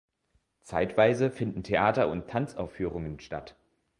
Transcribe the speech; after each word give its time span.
Zeitweise 0.63 1.29
finden 1.29 1.61
Theater- 1.61 2.07
und 2.09 2.27
Tanzaufführungen 2.27 3.19
statt. 3.19 3.55